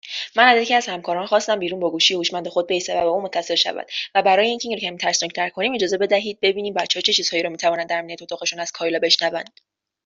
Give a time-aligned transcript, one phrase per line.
[0.35, 3.55] من از یکی از همکاران خواستم بیرون با گوشی هوشمند خود بایستد، و او متصل
[3.55, 5.71] شود، و برای اینکه این را کمی ترسناکتر کنیم…
[5.71, 9.59] (خنده) اجازه بدهید ببینیم بچهها چه چیزهایی را میتوانند در امنیت اتاقشان از کایلا بشنوند